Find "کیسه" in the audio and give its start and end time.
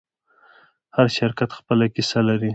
1.95-2.19